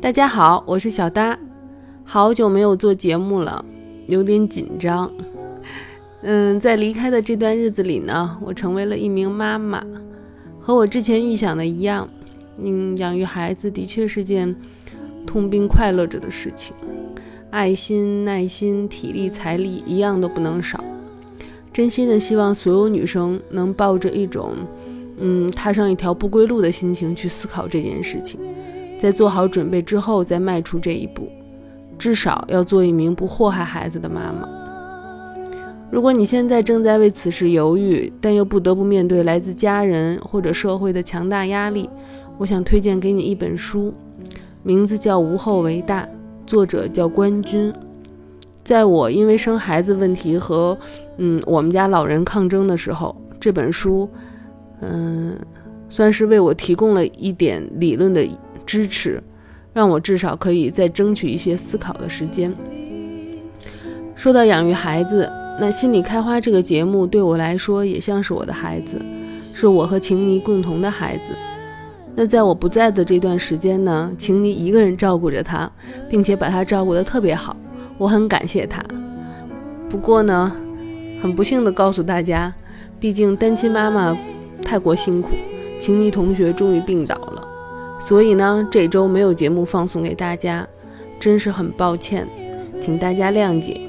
[0.00, 1.38] 大家好我是小哒
[2.04, 3.64] 好久没有做节目了
[4.08, 5.10] 有点紧张。
[6.22, 9.82] 嗯在离开的这段日子里呢我成为了一名妈妈
[10.60, 12.08] 和我之前预想的一样
[12.58, 14.54] 嗯养育孩子的确是件
[15.26, 16.74] 痛并快乐着的事情。
[17.52, 20.82] 爱心、耐心、体力、财力一样都不能少。
[21.70, 24.54] 真心的希望所有女生能抱着一种，
[25.18, 28.40] 嗯，踏上一条不归路的心情去思考这件事情。
[28.98, 31.28] 在做好准备之后再迈出这一步，
[31.98, 34.48] 至少要做一名不祸害孩子的妈妈。
[35.90, 41.90] 如果你现在正在为此事犹豫，但又不得不面对来自家人或者社会的强大压力，
[42.38, 43.92] 我想推荐给你一本书，
[44.62, 46.04] 名字叫《无后为大》，
[46.52, 47.72] 作者叫关军。
[48.62, 50.76] 在我因为生孩子问题和
[51.16, 54.06] 嗯我们家老人抗争的时候，这本书
[54.82, 55.34] 嗯
[55.88, 58.22] 算是为我提供了一点理论的
[58.66, 59.18] 支持，
[59.72, 62.52] 让我至少可以再争取一些思考的时间。
[64.14, 65.26] 说到养育孩子，
[65.58, 68.98] 那《心理开花》这个节目对我来说也像是我的孩子，
[69.54, 71.34] 是我和晴妮共同的孩子。
[72.14, 75.70] 那在我不在的这段时间呢，晴妮一个人照顾着他，
[76.10, 77.56] 并且把他照顾得特别好，
[77.96, 78.84] 我很感谢他。
[79.88, 80.52] 不过呢，
[81.22, 82.52] 很不幸地告诉大家，
[83.00, 84.16] 毕竟单亲妈妈
[84.62, 85.30] 太过辛苦，
[85.80, 87.48] 晴妮同学终于病倒了。
[87.98, 90.68] 所以呢，这周没有节目放送给大家，
[91.18, 92.28] 真是很抱歉，
[92.80, 93.80] 请大家谅解。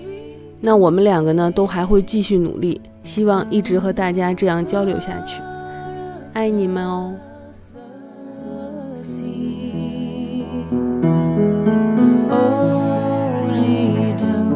[0.62, 5.42] 那我们两个呢，都还会继续努力，希望一直和大家这样交流下去。
[6.32, 7.14] 爱你们哦！
[14.18, 14.53] do.